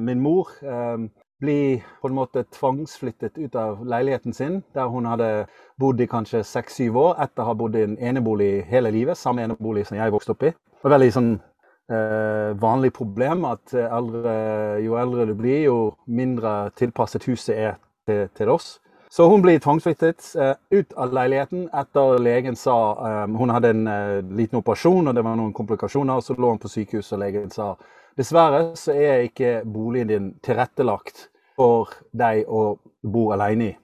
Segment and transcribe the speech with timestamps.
[0.00, 0.96] min mor eh,
[1.40, 1.60] bli
[2.00, 5.46] på en måte tvangsflyttet ut av leiligheten sin, der hun hadde
[5.80, 9.18] bodd i kanskje seks-syv år etter å ha bodd i en enebolig hele livet.
[9.18, 10.52] Samme enebolig som jeg vokste opp i.
[10.52, 14.36] Det var veldig sånn eh, vanlig problem at eldre,
[14.84, 18.78] jo eldre du blir, jo mindre tilpasset huset er til, til oss.
[19.12, 22.76] Så hun blir tvangsflyttet uh, ut av leiligheten etter legen sa
[23.24, 26.20] um, Hun hadde en uh, liten operasjon og det var noen komplikasjoner.
[26.22, 27.72] Så lå hun på sykehus, og legen sa
[28.20, 33.74] dessverre så er ikke boligen din tilrettelagt for deg å bo alene i.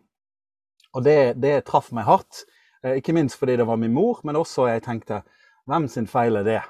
[0.97, 2.45] Og det, det traff meg hardt.
[2.85, 5.23] Uh, ikke minst fordi det var min mor, men også jeg tenkte
[5.69, 6.63] hvem sin feil er det?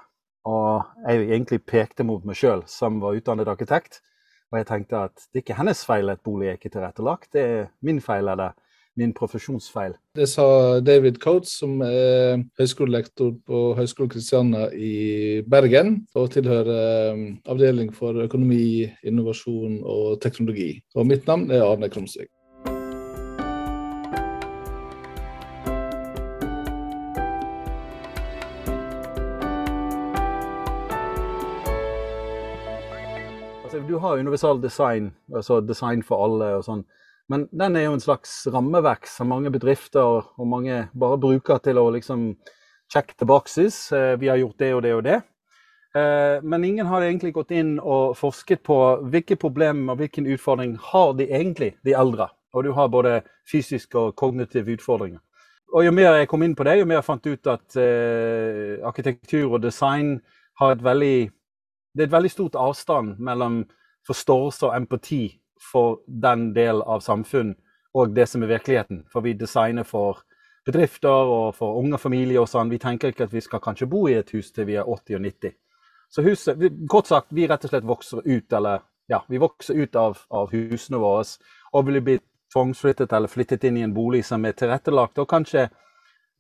[0.47, 4.01] Og jeg egentlig pekte mot meg sjøl, som var utdannet arkitekt.
[4.53, 7.43] Og jeg tenkte at det er ikke hennes feil at bolig er ikke tilrettelagt, det
[7.43, 8.55] er min feil eller
[8.97, 9.97] min profesjonsfeil.
[10.17, 17.27] Det sa David Coates, som er høyskolelektor på Høgskolen Kristiania i Bergen, og tilhører um,
[17.49, 20.73] avdeling for økonomi, innovasjon og teknologi.
[20.97, 22.33] Og mitt navn er Arne Krumsvik.
[33.87, 36.85] du har universal design, altså design for alle og sånn.
[37.29, 41.81] Men den er jo en slags rammeverk som mange bedrifter og mange bare bruker til
[41.81, 42.29] å liksom
[42.93, 43.93] check the boxes.
[43.93, 45.17] Eh, vi har gjort det og det og det.
[45.97, 48.79] Eh, men ingen har egentlig gått inn og forsket på
[49.11, 52.29] hvilke problemer og hvilken utfordring har de egentlig, de eldre.
[52.55, 55.21] Og du har både fysiske og kognitive utfordringer.
[55.75, 58.77] Og jo mer jeg kom inn på det, jo mer jeg fant ut at eh,
[58.87, 60.21] arkitektur og design
[60.61, 61.31] har et veldig
[61.97, 63.63] Det er et veldig stort avstand mellom
[64.05, 67.55] forståelse og empati for den del av samfunn
[67.97, 69.05] og det som er virkeligheten.
[69.13, 70.23] For vi designer for
[70.67, 72.71] bedrifter og for unge familier og sånn.
[72.73, 75.19] Vi tenker ikke at vi skal kanskje bo i et hus til vi er 80
[75.19, 75.57] og 90.
[76.11, 79.97] Så huset, kort sagt, vi rett og slett vokser ut, eller ja, vi vokser ut
[79.99, 81.25] av, av husene våre
[81.73, 82.19] og vil bli
[82.53, 85.67] tvangsflyttet eller flyttet inn i en bolig som er tilrettelagt og kanskje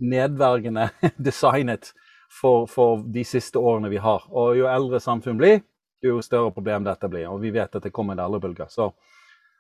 [0.03, 0.91] nedvergende
[1.29, 1.93] designet
[2.31, 4.27] for, for de siste årene vi har.
[4.31, 5.63] Og jo eldre samfunn blir,
[6.03, 7.29] jo større problem dette blir.
[7.31, 8.69] Og vi vet at det kommer en eldrebølge.
[8.71, 8.91] Så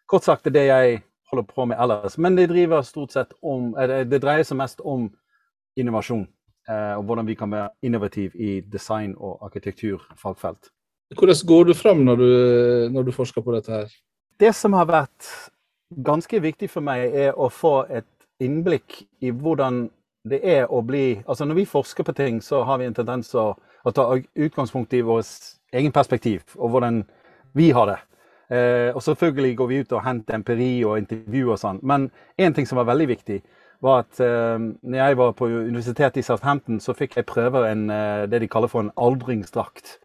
[0.06, 2.18] kort sagt det er det jeg holder på med ellers.
[2.18, 5.08] Men det driver stort sett om eh, Det dreier seg mest om
[5.76, 6.26] innovasjon.
[6.68, 10.70] Eh, og hvordan vi kan være innovative i design- og arkitekturfagfelt.
[11.14, 12.30] Hvordan går du fram når du,
[12.90, 13.92] når du forsker på dette her?
[14.40, 15.28] Det som har vært
[16.02, 18.08] ganske viktig for meg, er å få et
[18.42, 19.86] innblikk i hvordan
[20.26, 23.30] det er å bli Altså når vi forsker på ting, så har vi en tendens
[23.30, 23.54] til å,
[23.84, 27.04] å ta utgangspunkt i vårt egen perspektiv og hvordan
[27.56, 27.98] vi har det.
[28.56, 31.80] Eh, og selvfølgelig går vi ut og henter empiri og intervju og sånn.
[31.82, 33.40] Men én ting som var veldig viktig,
[33.82, 37.88] var at eh, når jeg var på universitetet i Southampton, så fikk jeg prøve en,
[37.90, 39.98] eh, det de kaller for en aldringsdrakt.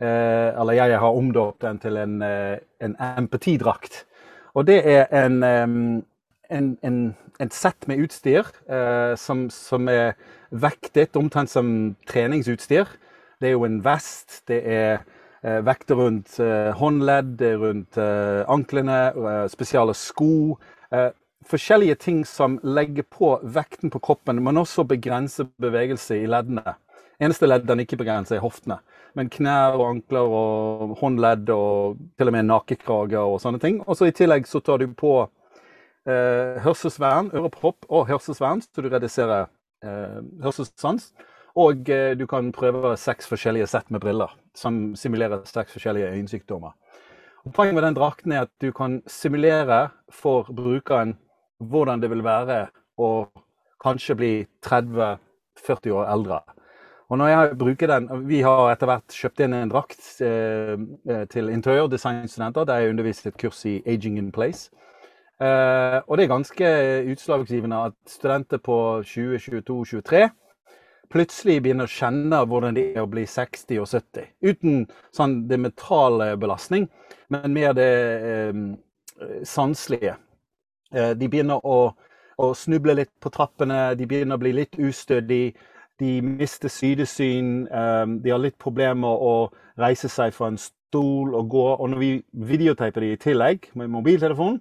[0.00, 4.04] Eh, eller jeg har omdåpt den til en, eh, en empatidrakt.
[4.54, 5.42] Og det er en,
[6.50, 10.16] en, en, et sett med utstyr eh, som, som er
[10.50, 12.88] vektet omtrent som treningsutstyr.
[13.40, 14.98] Det er jo en vest, det er
[15.46, 20.56] eh, vekter rundt eh, håndledd, det er rundt eh, anklene, eh, spesiale sko.
[20.90, 21.10] Eh,
[21.48, 26.74] forskjellige ting som legger på vekten på kroppen, men også begrenser bevegelse i leddene.
[27.22, 28.80] Eneste ledd den ikke begrenser, er hoftene.
[29.18, 33.80] Men knær og ankler og håndledd og til og med nakekrage og sånne ting.
[33.86, 38.90] Og så i tillegg så tar du på eh, hørselsvern, ørepropp og hørselsvern, så du
[38.90, 39.46] reduserer
[40.42, 41.12] hørselssans.
[41.58, 46.76] Og eh, du kan prøve seks forskjellige sett med briller, som simulerer seks forskjellige øyensykdommer.
[47.44, 51.16] Og poenget med den drakten er at du kan simulere for brukeren
[51.58, 53.26] hvordan det vil være å
[53.82, 54.32] kanskje bli
[54.66, 56.40] 30-40 år eldre.
[57.08, 60.76] Og når jeg bruker den, Vi har etter hvert kjøpt inn en drakt eh,
[61.08, 64.70] eh til interiørdesignstudenter der jeg underviste et kurs i Aging in Place.
[65.40, 66.68] Eh, og det er ganske
[67.12, 70.28] utslagsgivende at studenter på 20, 22, 23
[71.12, 74.28] plutselig begynner å kjenne hvordan det er å bli 60 og 70.
[74.44, 76.88] Uten sånn det mentale belastning,
[77.32, 77.88] men mer det
[78.28, 78.60] eh,
[79.48, 80.16] sanselige.
[80.92, 81.80] Eh, de begynner å,
[82.38, 85.56] å, snuble litt på trappene, de begynner å bli litt ustødige.
[85.98, 89.48] De mister sydesyn, eh, de har litt problemer å
[89.80, 91.66] reise seg fra en stol og gå.
[91.74, 92.12] Og når vi
[92.52, 94.60] videotaper de i tillegg med mobiltelefon,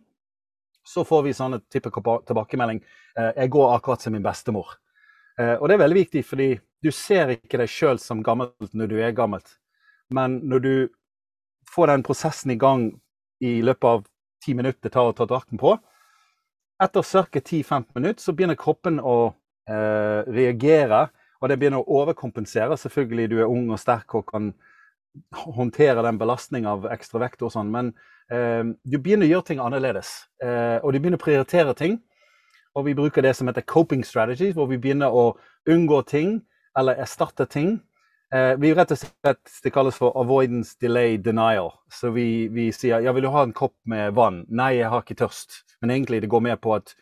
[0.87, 2.81] så får vi sånne type tilbakemelding.
[3.17, 4.77] Eh, jeg går akkurat som min bestemor.
[5.37, 6.49] Eh, og det er veldig viktig, fordi
[6.83, 9.57] du ser ikke deg sjøl som gammelt når du er gammelt.
[10.13, 10.73] Men når du
[11.71, 12.89] får den prosessen i gang
[13.43, 14.05] i løpet av
[14.43, 15.75] ti minutter tar å ta drakten på,
[16.83, 17.39] etter ca.
[17.41, 19.33] 10-15 minutter så begynner kroppen å
[19.69, 21.07] eh, reagere,
[21.41, 22.77] og det begynner å overkompensere.
[22.77, 24.51] Selvfølgelig du er ung og sterk og kan
[25.33, 27.91] håndtere den belastningen av ekstra vekt og sånn, men
[28.33, 30.13] eh, du begynner å gjøre ting annerledes.
[30.43, 31.97] Eh, og du begynner å prioritere ting.
[32.77, 35.31] Og vi bruker det som heter coping strategies, hvor vi begynner å
[35.69, 36.35] unngå ting
[36.77, 37.79] eller erstatte ting.
[38.33, 41.71] Eh, vi rett og slett, Det kalles for avoidance, delay, denial.
[41.89, 44.45] Så vi, vi sier ja, vil du ha en kopp med vann?
[44.49, 45.63] Nei, jeg har ikke tørst.
[45.81, 46.93] Men egentlig det går mer på at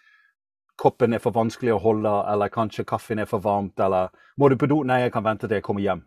[0.80, 4.57] koppen er for vanskelig å holde, eller kanskje kaffen er for varmt, eller må du
[4.60, 4.83] på do?
[4.83, 6.06] Nei, jeg kan vente til jeg kommer hjem.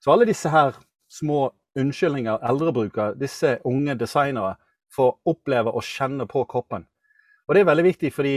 [0.00, 0.76] Så alle disse her
[1.08, 4.56] små unnskyldninger eldre bruker, disse unge designere,
[4.92, 6.86] får oppleve å kjenne på kroppen.
[7.46, 8.36] Og det er veldig viktig, fordi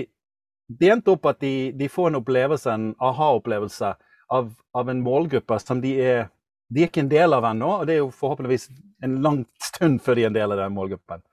[0.69, 3.93] det endte opp at de, de får en opplevelse, en aha-opplevelse
[4.29, 6.27] av, av, en målgruppe som de er
[6.69, 8.67] de er ikke en del av ennå, og det er jo forhåpentligvis
[9.01, 11.23] en lang stund før de er en del av den målgruppen.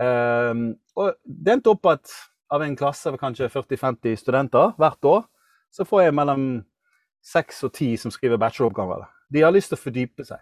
[0.00, 0.62] Um,
[0.96, 2.14] og det endte opp at
[2.48, 5.26] av en klasse av kanskje 40-50 studenter hvert år,
[5.68, 6.46] så får jeg mellom
[7.28, 9.04] 6 og 10 som skriver bacheloroppgaver.
[9.28, 10.40] De har lyst til å fordype seg.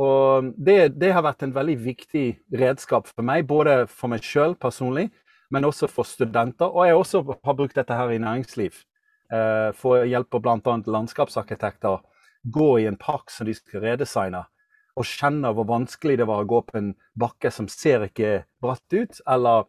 [0.00, 2.26] Og det, det, har vært en veldig viktig
[2.56, 5.08] redskap for meg, både for meg sjøl personlig,
[5.50, 6.68] men også for studenter.
[6.68, 8.76] Og jeg også har brukt dette her i næringsliv.
[9.32, 10.76] Eh, for å hjelpe bl.a.
[10.88, 12.00] landskapsarkitekter
[12.48, 14.44] gå i en park som de skal redesigne,
[14.98, 18.94] og kjenne hvor vanskelig det var å gå på en bakke som ser ikke bratt
[18.94, 19.68] ut, eller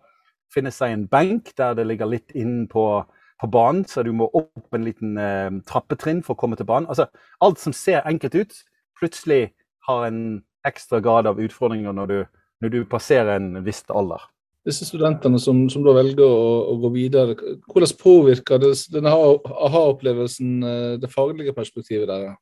[0.53, 2.85] finne seg en benk der det ligger litt inn på,
[3.41, 6.89] på banen, så du må opp en liten eh, trappetrinn for å komme til banen.
[6.89, 7.09] Altså,
[7.43, 8.57] alt som ser enkelt ut,
[8.97, 9.51] plutselig
[9.89, 12.19] har en ekstra grad av utfordringer når du,
[12.63, 14.23] når du passerer en viss alder.
[14.67, 17.35] Disse studentene som, som da velger å, å, gå videre,
[17.71, 22.33] hvordan påvirker det, denne aha-opplevelsen eh, det faglige perspektivet der?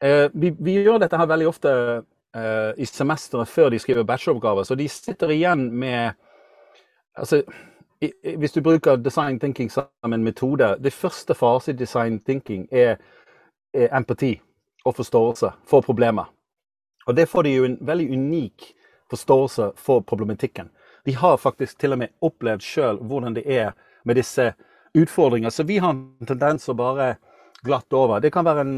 [0.00, 4.64] Eh, vi, vi, gjør dette her veldig ofte eh, i semesteret før de skriver bacheloroppgaver.
[4.64, 6.16] Så de sitter igjen med
[7.14, 7.42] altså,
[8.00, 12.66] i, Hvis du bruker design thinking som en metode Det første fase i design thinking
[12.72, 12.96] er,
[13.72, 14.34] er empati
[14.84, 16.24] og forståelse for problemet.
[17.06, 18.72] Og det får de jo en veldig unik
[19.10, 20.68] forståelse for problematikken.
[21.06, 23.74] De har faktisk til og med opplevd sjøl hvordan det er
[24.04, 24.50] med disse
[24.96, 25.50] utfordringer.
[25.54, 27.14] Så vi har en tendens å bare
[27.66, 28.20] glatte over.
[28.20, 28.76] Det kan være en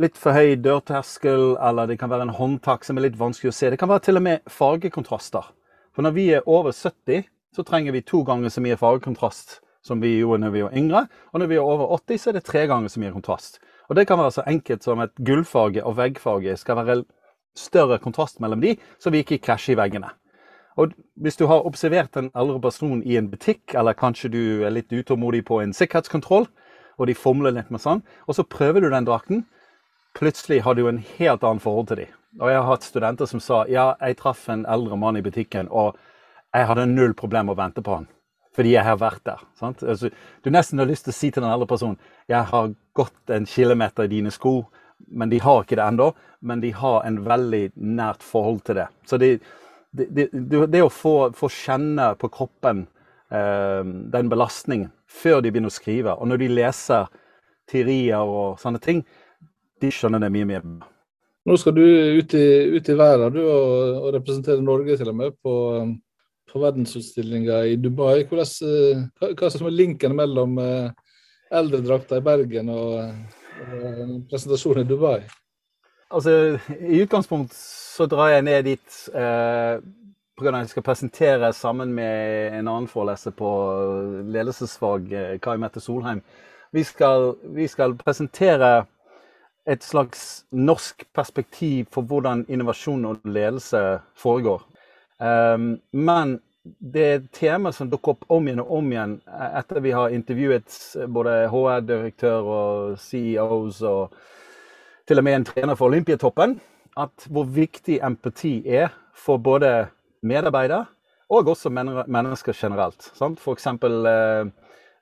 [0.00, 3.56] litt for høy dørterskel, eller det kan være en håndtak som er litt vanskelig å
[3.56, 3.70] se.
[3.72, 5.50] Det kan være til og med fargekontraster.
[5.92, 7.26] For når vi er over 70,
[7.56, 11.02] så trenger vi to ganger så mye fargekontrast som vi gjorde når vi var yngre.
[11.32, 13.58] Og når vi er over 80, så er det tre ganger så mye kontrast.
[13.88, 17.02] Og det kan være så enkelt som at gullfarge og veggfarge skal være
[17.58, 20.12] større kontrast mellom de, så vi ikke krasjer i veggene.
[20.78, 24.74] Og hvis du har observert en eldre person i en butikk, eller kanskje du er
[24.74, 26.46] litt utålmodig på en sikkerhetskontroll,
[26.98, 29.42] og de fomler litt med sånn, og så prøver du den drakten,
[30.18, 32.14] plutselig har du en helt annen forhold til dem.
[32.38, 35.70] Og jeg har hatt studenter som sa ja, jeg traff en eldre mann i butikken,
[35.70, 35.98] og
[36.54, 38.08] jeg hadde null problem å vente på han.
[38.58, 39.42] Fordi jeg har vært der.
[39.62, 40.10] Altså,
[40.42, 41.98] du nesten har lyst til å si til den eldre personen
[42.30, 44.60] jeg har gått en kilometer i dine sko,
[45.14, 46.08] men de har ikke det ennå.
[46.42, 48.88] Men de har en veldig nært forhold til det.
[49.06, 49.38] Så det,
[49.92, 52.84] det, det, det å få, få, kjenne på kroppen
[53.32, 53.82] eh,
[54.12, 57.08] den belastningen før de begynner å skrive, og når de leser
[57.68, 59.02] teorier og sånne ting,
[59.80, 60.66] de skjønner det mye mer.
[61.48, 62.46] Nå skal du ut i,
[62.76, 65.54] ut i verden du, og, og, representere Norge til og med på,
[66.50, 68.26] på verdensutstillinga i Dubai.
[68.28, 70.90] Hvordan, eh, hva, hva som er linken mellom eh,
[71.56, 72.98] eldredrakta i Bergen og,
[73.64, 75.20] og presentasjonen i Dubai?
[76.12, 77.56] Altså, I utgangspunkt
[77.98, 79.80] så drar jeg ned dit eh,
[80.38, 80.52] pga.
[80.52, 83.50] at jeg skal presentere sammen med en annen foreleser på
[84.30, 86.22] ledelsesfag, eh, Kai Mette Solheim.
[86.72, 88.86] Vi skal, vi skal, presentere
[89.66, 94.62] et slags norsk perspektiv for hvordan innovasjon og ledelse foregår.
[95.18, 99.18] Um, men det er et tema som dukker opp om igjen og om igjen
[99.58, 100.78] etter vi har intervjuet
[101.10, 104.14] både HR-direktør og CEOs og
[105.08, 106.58] til og med en trener for Olympiatoppen,
[106.98, 109.88] at hvor viktig empati er for både
[110.26, 110.86] medarbeidere
[111.30, 113.10] og også mennesker generelt.
[113.14, 113.40] Sant?
[113.40, 114.48] For eksempel, eh,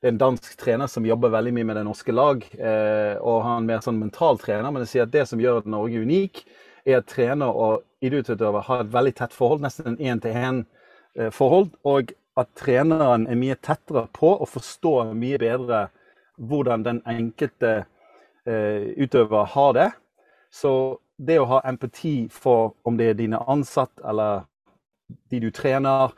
[0.02, 2.42] det er en dansk trener som jobber veldig mye med det norske lag.
[2.58, 5.66] Eh, og har en mer sånn mental trener, men det sier at det som gjør
[5.70, 6.44] Norge unik,
[6.86, 11.72] er at trener og idrettsutøver har et veldig tett forhold, nesten en én-til-én-forhold.
[11.72, 15.86] Eh, og at treneren er mye tettere på å forstå mye bedre
[16.36, 17.86] hvordan den enkelte
[18.46, 19.90] Eh, utøver har det.
[20.50, 24.44] Så det å ha empati for om det er dine ansatte eller
[25.30, 26.12] de du trener,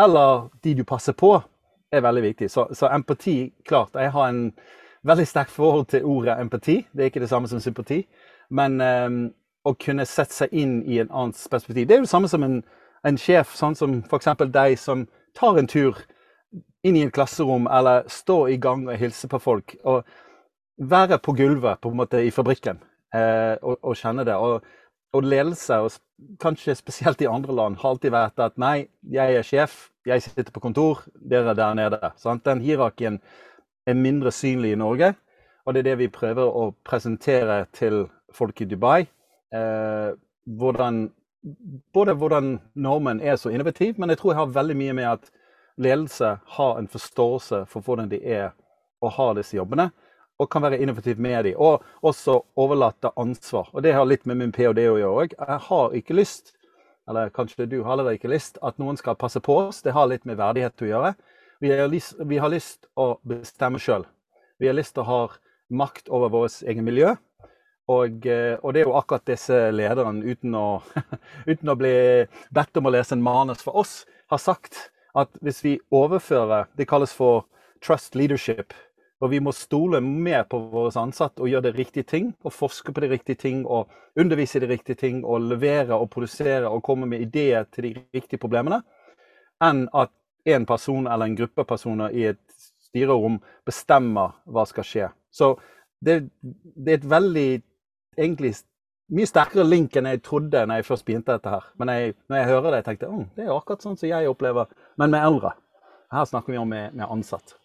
[0.00, 1.36] eller de du passer på,
[1.92, 2.50] er veldig viktig.
[2.50, 3.94] Så, så empati, klart.
[3.94, 4.52] Jeg har en
[5.06, 6.80] veldig sterkt forhold til ordet empati.
[6.92, 8.02] Det er ikke det samme som sympati.
[8.50, 9.20] Men um,
[9.64, 12.42] å kunne sette seg inn i en annens perspektiv Det er jo det samme som
[12.44, 12.58] en,
[13.06, 14.34] en sjef, sånn som f.eks.
[14.52, 15.06] deg, som
[15.38, 16.02] tar en tur
[16.84, 19.76] inn i en klasserom eller står i gang og hilser på folk.
[19.84, 20.02] Og
[20.76, 22.82] være på gulvet på en måte i fabrikken
[23.14, 24.36] eh, og, å, kjenne det.
[24.36, 24.64] Og,
[25.14, 29.46] og ledelse, og kanskje spesielt i andre land, har alltid vært at nei, jeg er
[29.46, 32.12] sjef, jeg sitter på kontor, dere er der nede.
[32.20, 32.44] Sant?
[32.46, 33.20] Den hierarkien
[33.86, 35.14] er mindre synlig i Norge,
[35.64, 38.04] og det er det vi prøver å presentere til
[38.34, 39.04] folk i Dubai.
[39.54, 40.10] Eh,
[40.58, 41.06] hvordan,
[41.94, 45.30] både hvordan normen er så innovativ, men jeg tror jeg har veldig mye med at
[45.80, 48.52] ledelse har en forståelse for hvordan de er
[49.02, 49.88] å ha disse jobbene
[50.38, 51.58] og kan være innovativ med dem.
[51.58, 53.68] Og også overlate ansvar.
[53.72, 54.86] Og det har litt med min ph.d.
[54.90, 55.36] å gjøre òg.
[55.38, 56.54] Jeg har ikke lyst,
[57.08, 59.82] eller kanskje du har heller ikke lyst, at noen skal passe på oss.
[59.84, 61.14] Det har litt med verdighet å gjøre.
[61.62, 64.06] Vi har lyst, vi har lyst å bestemme sjøl.
[64.58, 65.20] Vi har lyst til å ha
[65.74, 67.14] makt over vårt eget miljø.
[67.92, 70.80] Og, eh, og, det er jo akkurat disse lederne, uten å,
[71.50, 71.94] uten å bli
[72.54, 76.88] bedt om å lese en manus for oss, har sagt at hvis vi overfører Det
[76.88, 77.44] kalles for
[77.84, 78.72] trust leadership
[79.22, 82.32] og vi må stole mer på våre ansatte og gjøre de riktige ting.
[82.44, 86.10] Og forske på de riktige ting og undervise i de riktige ting og levere og
[86.10, 88.82] produsere og komme med ideer til de riktige problemene.
[89.62, 90.12] Enn at
[90.44, 92.42] en person eller en gruppe personer i et
[92.84, 95.08] styrerom bestemmer hva skal skje.
[95.32, 95.54] Så
[96.04, 97.48] det, det er et veldig
[98.18, 98.52] egentlig
[99.14, 101.66] mye sterkere link enn jeg trodde når jeg først begynte dette her.
[101.80, 104.30] Men jeg, når jeg hører det, jeg tenkte jeg det er akkurat sånn som jeg
[104.30, 105.54] opplever, men med eldre.
[106.12, 107.56] Her snakker vi om med, med ansatt.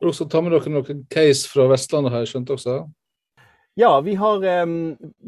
[0.00, 2.80] Dere også ta med dere noen case fra Vestlandet, har jeg skjønt også?
[3.76, 4.44] Ja, vi, har,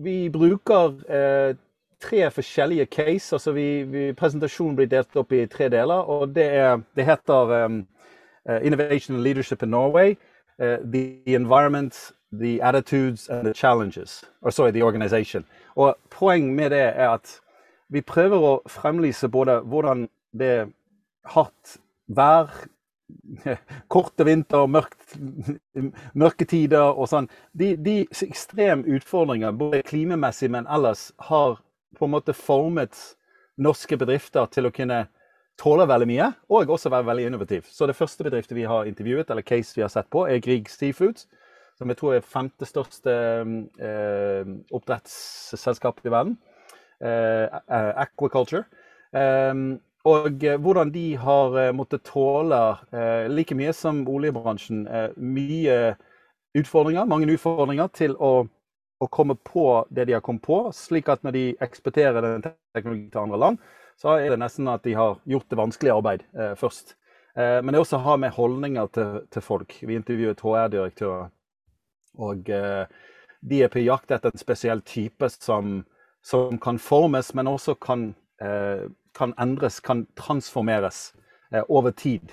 [0.06, 1.56] vi bruker eh,
[2.00, 3.34] tre forskjellige case.
[3.34, 6.06] altså vi, vi, Presentasjonen blir delt opp i tre deler.
[6.06, 7.86] og Det, er, det heter um,
[8.62, 10.16] Innovation and Leadership in Norway.
[10.58, 14.24] Uh, the environment, the attitudes and the challenges.
[14.42, 15.44] Or sorry, the organization.
[15.74, 17.40] Og Poeng med det er at
[17.88, 20.08] vi prøver å fremlyse både hvordan
[20.38, 20.68] det
[21.24, 21.76] hardt
[22.08, 22.48] vær
[23.92, 25.16] korte vinter, mørkt,
[26.14, 27.28] mørke tider og sånn.
[27.56, 31.60] De, de ekstreme utfordringer, både klimamessig, men ellers, har
[31.96, 32.98] på en måte formet
[33.62, 35.06] norske bedrifter til å kunne
[35.60, 37.68] tåle veldig mye, og også være veldig innovativ.
[37.72, 40.68] Så det første bedriftet vi har intervjuet, eller case vi har sett på, er Grieg
[40.68, 41.26] Seafoods.
[41.76, 43.12] Som jeg tror er femte største
[43.84, 46.38] eh, oppdrettsselskap i verden.
[47.04, 47.58] Eh,
[48.00, 48.64] aquaculture.
[49.12, 52.60] Um, og eh, hvordan de har eh, måttet tåle,
[52.94, 54.84] eh, like mye som oljebransjen,
[55.16, 55.78] mye
[56.56, 58.46] utfordringer, mange utfordringer til å,
[59.02, 63.10] å, komme på det de har kommet på, slik at når de eksporterer den teknologien
[63.10, 63.66] til andre land,
[63.98, 66.24] så er det nesten at de har gjort det vanskelige arbeid
[66.60, 66.98] først.
[67.36, 69.72] Men det også har med holdninger til, til folk.
[69.88, 71.30] Vi intervjuet HR-direktører,
[72.20, 72.50] og
[73.40, 75.78] de er på jakt etter en spesiell type som,
[76.20, 78.10] som kan formes, men også kan
[79.16, 81.14] kan endres, kan transformeres
[81.54, 82.32] eh, over tid.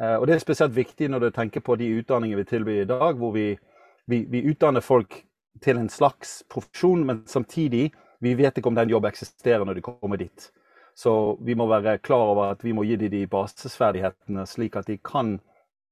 [0.00, 2.90] Eh, og Det er spesielt viktig når du tenker på de utdanningene vi tilbyr i
[2.90, 3.58] dag, hvor vi,
[4.06, 5.24] vi, vi utdanner folk
[5.62, 9.82] til en slags profesjon, men samtidig vi vet ikke om den jobben eksisterer når de
[9.82, 10.50] kommer dit.
[10.94, 14.86] Så vi må være klar over at vi må gi dem de basisferdighetene, slik at
[14.86, 15.38] de kan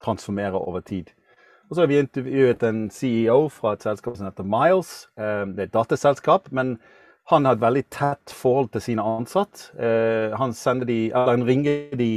[0.03, 1.13] transformere over tid.
[1.71, 5.09] Og så har vi intervjuet en CEO fra et selskap som heter Miles.
[5.19, 6.53] Eh, det er et dataselskap.
[6.53, 6.79] men
[7.31, 9.73] han har et veldig tett forhold til sine ansatte.
[9.79, 10.53] Eh, han,
[10.87, 12.11] de, han, ringer de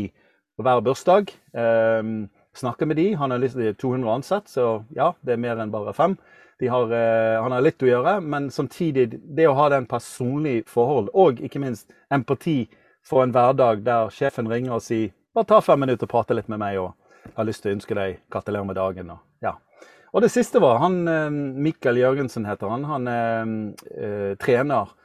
[0.57, 2.11] på hver bursdag, eh,
[2.53, 3.13] snakker med de.
[3.17, 6.17] Han har 200 ansatte, så ja, det er mer enn bare fem.
[6.59, 11.09] Har, eh, han har litt å gjøre, men samtidig det å ha den personlige forhold,
[11.13, 12.67] og ikke minst empati
[13.01, 16.51] for en hverdag der sjefen ringer og sier bare ta fem minutter og prate litt
[16.51, 19.15] med meg, og har lyst til å ønske deg gratulerer med dagen.
[19.15, 19.28] Og.
[20.13, 22.85] Og det siste var han Mikael Mikkel Jørgensen heter han.
[22.89, 23.51] Han er
[23.93, 24.95] eh, trener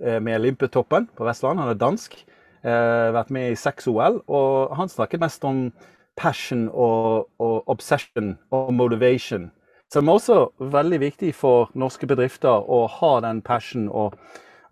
[0.00, 1.58] Eh, med Limpetoppen på Vestland.
[1.58, 2.16] Han er dansk.
[2.64, 4.22] Eh, vært med i seks OL.
[4.26, 5.68] Og han snakket mest om
[6.16, 9.50] passion og, og obsession og motivation.
[9.92, 14.16] Som er også veldig viktig for norske bedrifter å ha den passion og,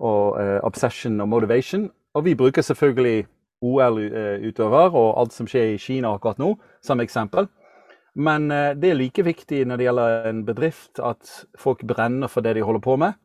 [0.00, 1.90] og uh, obsession og motivation.
[2.14, 3.26] Og vi bruker selvfølgelig
[3.62, 7.46] OL-utøver og alt som skjer i Kina akkurat nå, som eksempel.
[8.14, 12.45] Men uh, det er like viktig når det gjelder en bedrift, at folk brenner for
[12.45, 13.16] det de holder på med,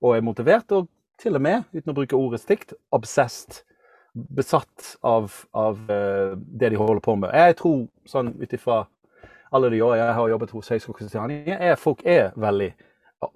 [0.00, 0.72] og er motivert.
[0.72, 0.88] Og
[1.20, 3.62] til og med, uten å bruke ordet stygt, obsessed.
[4.10, 7.34] Besatt av, av uh, det de holder på med.
[7.36, 8.84] Jeg tror, sånn ut ifra
[9.54, 12.70] alle de år jeg har jobbet hos Høgskolen Kristiania, er folk er veldig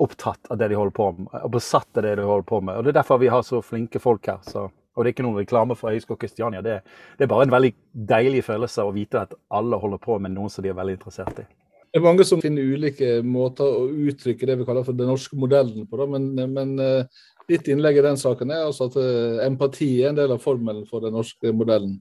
[0.00, 2.78] opptatt av det de holder på med, og besatt av det de holder på med.
[2.78, 4.40] Og Det er derfor vi har så flinke folk her.
[4.46, 4.68] Så.
[4.94, 6.62] Og det er ikke noen reklame for Høgskolen Kristiania.
[6.62, 6.78] Det,
[7.18, 7.72] det, er bare en veldig
[8.14, 11.42] deilig følelse å vite at alle holder på med noe som de er veldig interessert
[11.42, 11.46] i.
[11.94, 15.38] Det er mange som finner ulike måter å uttrykke det vi kaller for den norske
[15.38, 15.98] modellen på.
[15.98, 16.08] Da.
[16.10, 17.20] Men, men eh,
[17.50, 20.86] Ditt innlegg i den saken er altså at eh, empati er en del av formelen
[20.90, 21.98] for den norske modellen.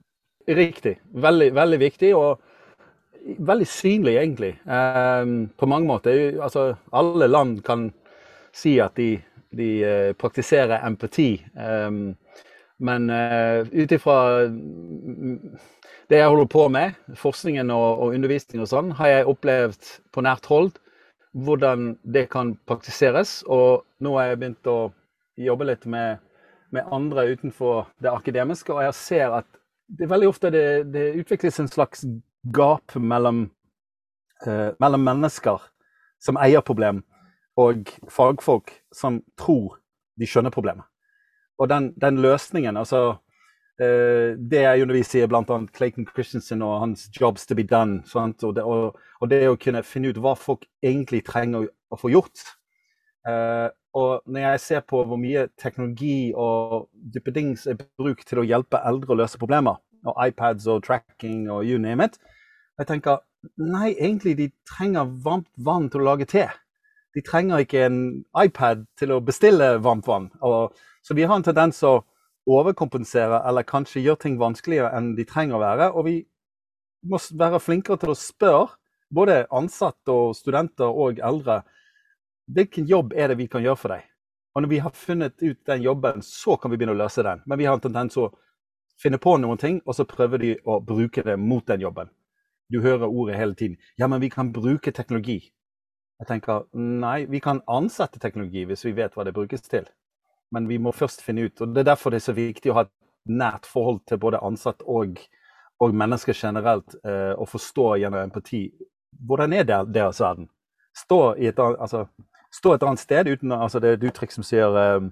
[0.47, 0.95] Riktig.
[1.13, 4.53] Veldig, veldig viktig, og veldig synlig, egentlig.
[4.65, 6.39] Um, på mange måter.
[6.43, 7.89] Altså, alle land kan
[8.55, 9.15] si at de
[9.53, 11.45] de praktiserer empati.
[12.79, 14.15] Men uh, ut ifra
[16.09, 20.23] det jeg holder på med, forskningen og, og undervisning og sånn, har jeg opplevd på
[20.25, 20.73] nært hold
[21.33, 23.41] hvordan det kan praktiseres.
[23.49, 24.77] Og nå har jeg begynt å
[25.39, 26.21] jobbe litt med,
[26.73, 29.49] med andre utenfor det akademiske, og jeg ser at
[29.93, 32.05] det veldig ofte det, det utvikles en slags
[32.53, 33.47] gap mellom,
[34.45, 35.61] uh, mellom mennesker
[36.23, 37.01] som eier problem,
[37.59, 39.77] og fagfolk som tror
[40.19, 40.85] de skjønner problemet.
[41.59, 43.13] Og den, den løsningen, altså
[43.81, 45.55] Uh, det jeg underviser sier bl.a.
[45.73, 48.03] Clayton Christensen og hans 'Jobs to be done'.
[48.45, 51.97] Og det, og, og, det, å kunne finne ut hva folk egentlig trenger å, å
[51.97, 52.43] få gjort.
[53.25, 58.45] Uh, og når jeg ser på hvor mye teknologi og duppedings er brukt til å
[58.45, 62.19] hjelpe eldre å løse problemer, og iPads og tracking og you name it,
[62.77, 63.21] jeg tenker
[63.57, 66.47] nei, egentlig de trenger varmt vann til å lage te.
[67.13, 68.01] De trenger ikke en
[68.37, 70.31] iPad til å bestille varmt vann.
[70.41, 71.97] Og, så vi har en tendens å
[72.49, 75.89] overkompensere eller kanskje gjøre ting vanskeligere enn de trenger å være.
[75.91, 76.15] Og vi
[77.07, 78.77] må være flinkere til å spørre
[79.13, 81.61] både ansatte og studenter og eldre
[82.53, 84.07] hvilken jobb er det vi kan gjøre for deg.
[84.53, 87.41] Og når vi har funnet ut den jobben, så kan vi begynne å løse den.
[87.45, 88.29] Men vi har en tendens å
[89.01, 92.11] finne på noen ting, og så prøver de å bruke det mot den jobben.
[92.69, 93.79] Du hører ordet hele tiden.
[93.97, 95.39] Ja, men vi kan bruke teknologi.
[96.21, 99.89] Jeg tenker nei, vi kan ansette teknologi hvis vi vet hva det brukes til
[100.53, 101.61] men vi må først finne ut.
[101.61, 102.93] og Det er derfor det er så viktig å ha et
[103.29, 105.17] nært forhold til både ansatt og,
[105.81, 108.67] og mennesker generelt, eh, og forstå gjennom empati
[109.23, 110.49] hvordan er deres verden.
[110.97, 112.05] Stå, i et, altså,
[112.53, 115.07] stå et annet sted uten altså Det er et uttrykk som sier eh,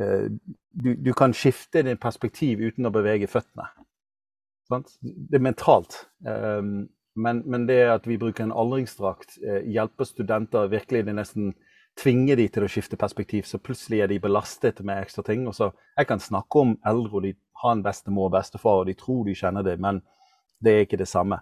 [0.00, 0.26] eh,
[0.72, 3.70] du, du, kan skifte din perspektiv uten å bevege føttene.
[4.68, 4.92] Sant?
[5.00, 6.02] Det er mentalt.
[6.26, 6.60] Eh,
[7.18, 11.54] men, men, det at vi bruker en aldringsdrakt, eh, hjelper studenter virkelig det nesten
[11.98, 15.46] tvinge de til å skifte perspektiv, så plutselig er de belastet med ekstra ting.
[15.48, 18.86] Og så, Jeg kan snakke om eldre, og de har en bestemor og bestefar, og
[18.86, 20.02] de tror de kjenner det, men
[20.62, 21.40] det er ikke det samme.